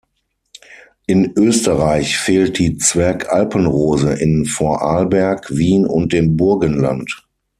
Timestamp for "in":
1.05-1.31, 4.13-4.45